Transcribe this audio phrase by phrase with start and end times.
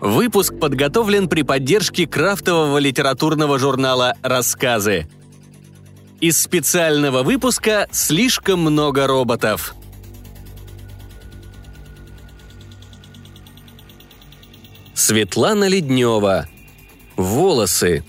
[0.00, 5.08] Выпуск подготовлен при поддержке крафтового литературного журнала «Рассказы».
[6.20, 9.74] Из специального выпуска «Слишком много роботов».
[14.94, 16.46] Светлана Леднева.
[17.16, 18.04] Волосы.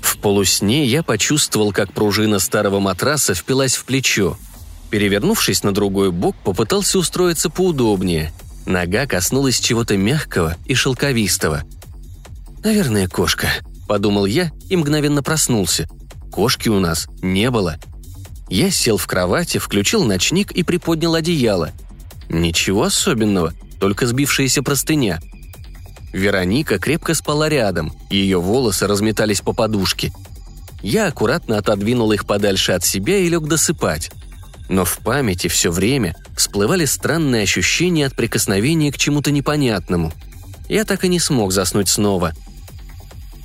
[0.00, 4.36] В полусне я почувствовал, как пружина старого матраса впилась в плечо–
[4.90, 8.32] Перевернувшись на другой бок, попытался устроиться поудобнее.
[8.64, 11.62] Нога коснулась чего-то мягкого и шелковистого.
[12.64, 13.48] «Наверное, кошка»,—
[13.88, 15.88] подумал я и мгновенно проснулся.
[16.32, 17.76] Кошки у нас не было.
[18.48, 21.72] Я сел в кровати, включил ночник и приподнял одеяло.
[22.28, 25.20] Ничего особенного, только сбившаяся простыня.
[26.12, 30.12] Вероника крепко спала рядом, ее волосы разметались по подушке.
[30.82, 34.10] Я аккуратно отодвинул их подальше от себя и лег досыпать
[34.68, 40.12] но в памяти все время всплывали странные ощущения от прикосновения к чему-то непонятному.
[40.68, 42.32] Я так и не смог заснуть снова.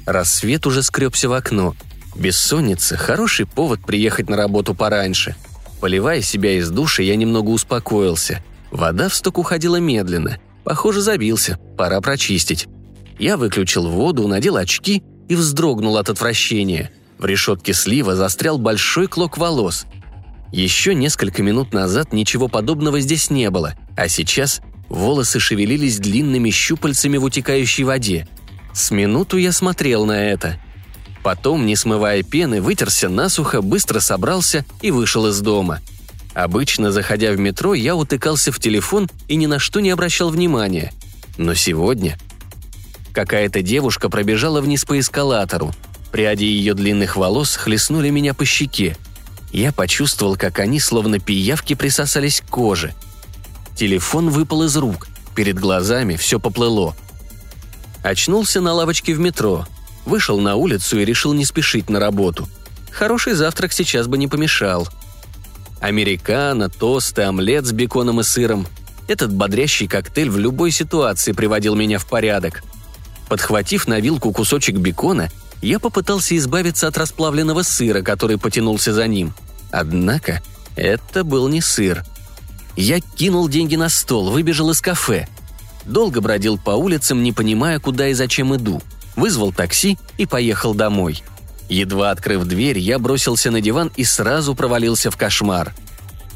[0.05, 1.75] Рассвет уже скребся в окно.
[2.15, 5.35] Бессонница– хороший повод приехать на работу пораньше.
[5.79, 8.43] Поливая себя из душа, я немного успокоился.
[8.71, 10.39] Вода в сток уходила медленно.
[10.63, 12.67] Похоже, забился, пора прочистить.
[13.17, 16.91] Я выключил воду, надел очки и вздрогнул от отвращения.
[17.17, 19.85] В решетке слива застрял большой клок волос–
[20.61, 27.17] еще несколько минут назад ничего подобного здесь не было, а сейчас волосы шевелились длинными щупальцами
[27.17, 28.27] в утекающей воде.
[28.71, 30.59] С минуту я смотрел на это.
[31.23, 35.81] Потом, не смывая пены, вытерся насухо, быстро собрался и вышел из дома.
[36.35, 40.93] Обычно, заходя в метро, я утыкался в телефон и ни на что не обращал внимания.
[41.37, 42.17] Но сегодня...
[43.11, 45.71] Какая-то девушка пробежала вниз по эскалатору.
[46.11, 48.97] Пряди ее длинных волос хлестнули меня по щеке–
[49.59, 52.93] я почувствовал, как они, словно пиявки, присосались к коже.
[53.75, 56.95] Телефон выпал из рук, перед глазами все поплыло.
[58.03, 59.65] Очнулся на лавочке в метро,
[60.05, 62.49] вышел на улицу и решил не спешить на работу.
[62.91, 64.87] Хороший завтрак сейчас бы не помешал.
[65.79, 68.67] Американо, тосты, омлет с беконом и сыром.
[69.07, 72.63] Этот бодрящий коктейль в любой ситуации приводил меня в порядок.
[73.29, 75.29] Подхватив на вилку кусочек бекона,
[75.63, 79.33] я попытался избавиться от расплавленного сыра, который потянулся за ним.
[79.71, 80.41] Однако
[80.75, 82.03] это был не сыр.
[82.75, 85.27] Я кинул деньги на стол, выбежал из кафе.
[85.85, 88.81] Долго бродил по улицам, не понимая, куда и зачем иду.
[89.15, 91.23] Вызвал такси и поехал домой.
[91.69, 95.73] Едва открыв дверь, я бросился на диван и сразу провалился в кошмар.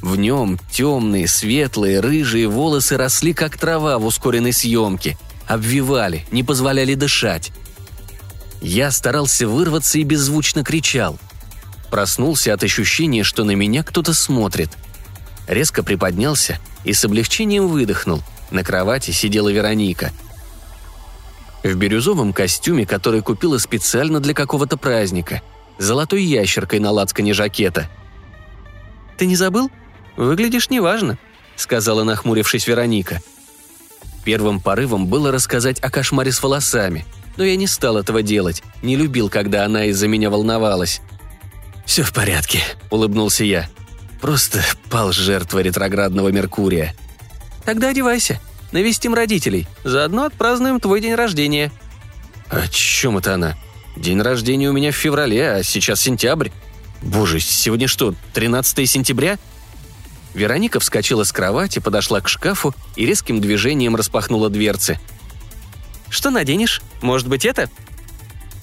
[0.01, 5.17] В нем темные, светлые, рыжие волосы росли, как трава в ускоренной съемке.
[5.47, 7.51] Обвивали, не позволяли дышать.
[8.61, 11.19] Я старался вырваться и беззвучно кричал.
[11.91, 14.71] Проснулся от ощущения, что на меня кто-то смотрит.
[15.47, 18.21] Резко приподнялся и с облегчением выдохнул.
[18.51, 20.11] На кровати сидела Вероника.
[21.63, 25.41] В бирюзовом костюме, который купила специально для какого-то праздника.
[25.77, 27.89] Золотой ящеркой на лацкане жакета.
[29.17, 29.69] «Ты не забыл?
[30.15, 31.17] Выглядишь неважно»,—
[31.55, 33.21] сказала, нахмурившись Вероника.
[34.23, 37.05] Первым порывом было рассказать о кошмаре с волосами—
[37.37, 41.01] но я не стал этого делать, не любил, когда она из-за меня волновалась.
[41.85, 43.69] «Все в порядке»,— улыбнулся я.
[44.19, 46.93] «Просто пал жертва ретроградного Меркурия».
[47.63, 48.41] «Тогда одевайся.
[48.71, 49.67] Навестим родителей.
[49.83, 51.71] Заодно отпразднуем твой день рождения».
[52.49, 53.55] «О чем это она?
[53.95, 56.49] День рождения у меня в феврале, а сейчас сентябрь.
[57.01, 59.37] Боже, сегодня что, 13 сентября?»
[60.33, 64.99] Вероника вскочила с кровати, подошла к шкафу и резким движением распахнула дверцы—
[66.09, 66.81] что наденешь?
[67.01, 67.69] Может быть, это?»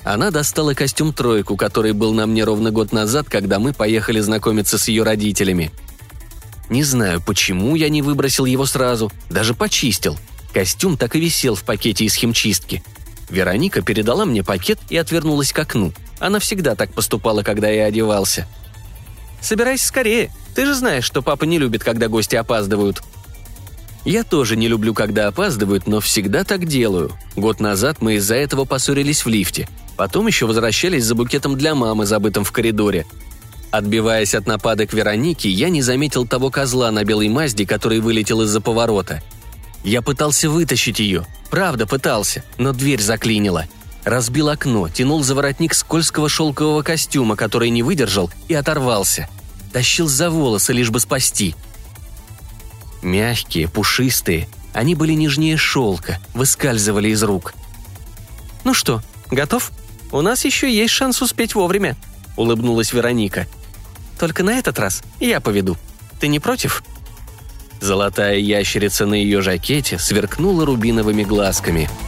[0.04, 4.88] Она достала костюм-тройку, который был на мне ровно год назад, когда мы поехали знакомиться с
[4.88, 5.72] ее родителями.
[6.68, 10.18] Не знаю, почему я не выбросил его сразу, даже почистил.
[10.52, 12.82] Костюм так и висел в пакете из химчистки.
[13.30, 15.92] Вероника передала мне пакет и отвернулась к окну.
[16.20, 18.46] Она всегда так поступала, когда я одевался.
[19.40, 20.30] «Собирайся скорее.
[20.54, 23.02] Ты же знаешь, что папа не любит, когда гости опаздывают»,
[24.04, 27.12] я тоже не люблю, когда опаздывают, но всегда так делаю.
[27.36, 29.66] Год назад мы из-за этого поссорились в лифте.
[29.96, 33.06] Потом еще возвращались за букетом для мамы, забытым в коридоре.
[33.70, 38.60] Отбиваясь от нападок Вероники, я не заметил того козла на белой Мазде, который вылетел из-за
[38.60, 39.22] поворота.
[39.84, 41.26] Я пытался вытащить ее.
[41.50, 43.66] Правда, пытался, но дверь заклинила.
[44.04, 49.28] Разбил окно, тянул за воротник скользкого шелкового костюма, который не выдержал, и оторвался.
[49.72, 51.54] Тащил за волосы, лишь бы спасти–
[53.04, 57.54] Мягкие, пушистые, они были нежнее шелка, выскальзывали из рук.
[58.64, 59.70] «Ну что, готов?
[60.10, 61.96] У нас еще есть шанс успеть вовремя»,—
[62.36, 63.46] улыбнулась Вероника.
[64.18, 65.76] «Только на этот раз я поведу».
[66.18, 66.82] Ты не против?»
[67.80, 71.90] Золотая ящерица на ее жакете сверкнула рубиновыми глазками–